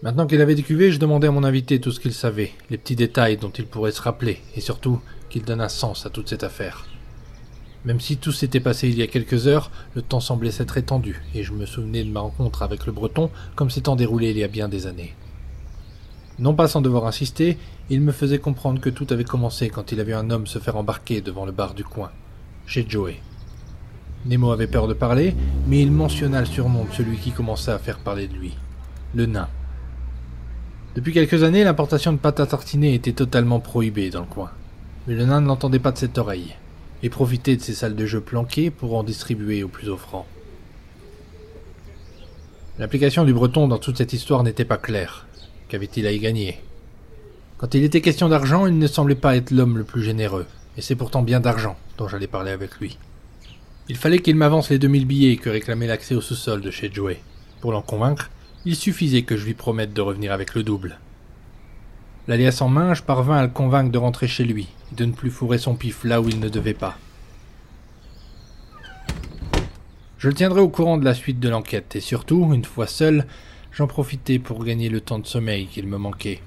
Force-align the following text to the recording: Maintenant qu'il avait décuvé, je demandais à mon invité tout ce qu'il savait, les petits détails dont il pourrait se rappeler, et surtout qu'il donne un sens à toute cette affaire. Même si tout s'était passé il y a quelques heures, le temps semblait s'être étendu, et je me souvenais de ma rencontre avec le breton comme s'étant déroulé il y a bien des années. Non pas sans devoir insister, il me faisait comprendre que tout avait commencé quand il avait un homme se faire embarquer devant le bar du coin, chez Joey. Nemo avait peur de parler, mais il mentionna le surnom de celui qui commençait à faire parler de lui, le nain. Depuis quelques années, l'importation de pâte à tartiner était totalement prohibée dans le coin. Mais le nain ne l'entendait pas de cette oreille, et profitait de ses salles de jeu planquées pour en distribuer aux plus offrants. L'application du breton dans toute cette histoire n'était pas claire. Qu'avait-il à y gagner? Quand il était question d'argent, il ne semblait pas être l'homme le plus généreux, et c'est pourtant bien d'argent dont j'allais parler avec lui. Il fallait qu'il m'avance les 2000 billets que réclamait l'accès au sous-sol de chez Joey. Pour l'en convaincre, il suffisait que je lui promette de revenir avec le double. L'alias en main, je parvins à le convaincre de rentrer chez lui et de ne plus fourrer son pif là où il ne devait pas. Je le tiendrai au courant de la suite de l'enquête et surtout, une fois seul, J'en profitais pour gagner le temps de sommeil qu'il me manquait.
Maintenant 0.00 0.28
qu'il 0.28 0.40
avait 0.40 0.54
décuvé, 0.54 0.92
je 0.92 1.00
demandais 1.00 1.26
à 1.26 1.32
mon 1.32 1.42
invité 1.42 1.80
tout 1.80 1.90
ce 1.90 1.98
qu'il 1.98 2.14
savait, 2.14 2.52
les 2.70 2.78
petits 2.78 2.94
détails 2.94 3.36
dont 3.36 3.50
il 3.50 3.66
pourrait 3.66 3.90
se 3.90 4.00
rappeler, 4.00 4.40
et 4.54 4.60
surtout 4.60 5.00
qu'il 5.28 5.42
donne 5.42 5.60
un 5.60 5.68
sens 5.68 6.06
à 6.06 6.10
toute 6.10 6.28
cette 6.28 6.44
affaire. 6.44 6.86
Même 7.84 7.98
si 7.98 8.16
tout 8.16 8.30
s'était 8.30 8.60
passé 8.60 8.88
il 8.88 8.96
y 8.96 9.02
a 9.02 9.08
quelques 9.08 9.48
heures, 9.48 9.72
le 9.96 10.02
temps 10.02 10.20
semblait 10.20 10.52
s'être 10.52 10.78
étendu, 10.78 11.20
et 11.34 11.42
je 11.42 11.52
me 11.52 11.66
souvenais 11.66 12.04
de 12.04 12.10
ma 12.12 12.20
rencontre 12.20 12.62
avec 12.62 12.86
le 12.86 12.92
breton 12.92 13.30
comme 13.56 13.70
s'étant 13.70 13.96
déroulé 13.96 14.30
il 14.30 14.38
y 14.38 14.44
a 14.44 14.48
bien 14.48 14.68
des 14.68 14.86
années. 14.86 15.14
Non 16.38 16.54
pas 16.54 16.68
sans 16.68 16.80
devoir 16.80 17.06
insister, 17.06 17.58
il 17.90 18.00
me 18.00 18.12
faisait 18.12 18.38
comprendre 18.38 18.80
que 18.80 18.90
tout 18.90 19.06
avait 19.10 19.24
commencé 19.24 19.68
quand 19.68 19.90
il 19.90 19.98
avait 19.98 20.12
un 20.12 20.30
homme 20.30 20.46
se 20.46 20.60
faire 20.60 20.76
embarquer 20.76 21.22
devant 21.22 21.44
le 21.44 21.50
bar 21.50 21.74
du 21.74 21.82
coin, 21.82 22.12
chez 22.66 22.86
Joey. 22.88 23.16
Nemo 24.26 24.52
avait 24.52 24.68
peur 24.68 24.86
de 24.86 24.94
parler, 24.94 25.34
mais 25.66 25.82
il 25.82 25.90
mentionna 25.90 26.38
le 26.38 26.46
surnom 26.46 26.84
de 26.84 26.92
celui 26.92 27.16
qui 27.16 27.32
commençait 27.32 27.72
à 27.72 27.78
faire 27.80 27.98
parler 27.98 28.28
de 28.28 28.34
lui, 28.34 28.54
le 29.16 29.26
nain. 29.26 29.48
Depuis 30.98 31.12
quelques 31.12 31.44
années, 31.44 31.62
l'importation 31.62 32.12
de 32.12 32.18
pâte 32.18 32.40
à 32.40 32.46
tartiner 32.46 32.92
était 32.92 33.12
totalement 33.12 33.60
prohibée 33.60 34.10
dans 34.10 34.22
le 34.22 34.26
coin. 34.26 34.50
Mais 35.06 35.14
le 35.14 35.26
nain 35.26 35.40
ne 35.40 35.46
l'entendait 35.46 35.78
pas 35.78 35.92
de 35.92 35.96
cette 35.96 36.18
oreille, 36.18 36.56
et 37.04 37.08
profitait 37.08 37.54
de 37.54 37.62
ses 37.62 37.74
salles 37.74 37.94
de 37.94 38.04
jeu 38.04 38.20
planquées 38.20 38.72
pour 38.72 38.96
en 38.96 39.04
distribuer 39.04 39.62
aux 39.62 39.68
plus 39.68 39.90
offrants. 39.90 40.26
L'application 42.80 43.24
du 43.24 43.32
breton 43.32 43.68
dans 43.68 43.78
toute 43.78 43.96
cette 43.96 44.12
histoire 44.12 44.42
n'était 44.42 44.64
pas 44.64 44.76
claire. 44.76 45.28
Qu'avait-il 45.68 46.04
à 46.04 46.10
y 46.10 46.18
gagner? 46.18 46.58
Quand 47.58 47.76
il 47.76 47.84
était 47.84 48.00
question 48.00 48.28
d'argent, 48.28 48.66
il 48.66 48.76
ne 48.76 48.86
semblait 48.88 49.14
pas 49.14 49.36
être 49.36 49.52
l'homme 49.52 49.78
le 49.78 49.84
plus 49.84 50.02
généreux, 50.02 50.46
et 50.76 50.82
c'est 50.82 50.96
pourtant 50.96 51.22
bien 51.22 51.38
d'argent 51.38 51.76
dont 51.96 52.08
j'allais 52.08 52.26
parler 52.26 52.50
avec 52.50 52.74
lui. 52.80 52.98
Il 53.88 53.96
fallait 53.96 54.18
qu'il 54.18 54.34
m'avance 54.34 54.68
les 54.68 54.80
2000 54.80 55.06
billets 55.06 55.36
que 55.36 55.48
réclamait 55.48 55.86
l'accès 55.86 56.16
au 56.16 56.20
sous-sol 56.20 56.60
de 56.60 56.72
chez 56.72 56.90
Joey. 56.92 57.20
Pour 57.60 57.70
l'en 57.70 57.82
convaincre, 57.82 58.30
il 58.64 58.76
suffisait 58.76 59.22
que 59.22 59.36
je 59.36 59.46
lui 59.46 59.54
promette 59.54 59.92
de 59.92 60.00
revenir 60.00 60.32
avec 60.32 60.54
le 60.54 60.62
double. 60.62 60.98
L'alias 62.26 62.58
en 62.60 62.68
main, 62.68 62.94
je 62.94 63.02
parvins 63.02 63.38
à 63.38 63.42
le 63.42 63.48
convaincre 63.48 63.90
de 63.90 63.98
rentrer 63.98 64.28
chez 64.28 64.44
lui 64.44 64.68
et 64.92 64.94
de 64.94 65.04
ne 65.04 65.12
plus 65.12 65.30
fourrer 65.30 65.58
son 65.58 65.74
pif 65.74 66.04
là 66.04 66.20
où 66.20 66.28
il 66.28 66.40
ne 66.40 66.48
devait 66.48 66.74
pas. 66.74 66.98
Je 70.18 70.28
le 70.28 70.34
tiendrai 70.34 70.60
au 70.60 70.68
courant 70.68 70.98
de 70.98 71.04
la 71.04 71.14
suite 71.14 71.40
de 71.40 71.48
l'enquête 71.48 71.94
et 71.96 72.00
surtout, 72.00 72.52
une 72.52 72.64
fois 72.64 72.86
seul, 72.86 73.26
J'en 73.78 73.86
profitais 73.86 74.40
pour 74.40 74.64
gagner 74.64 74.88
le 74.88 75.00
temps 75.00 75.20
de 75.20 75.26
sommeil 75.26 75.68
qu'il 75.68 75.86
me 75.86 75.98
manquait. 75.98 76.40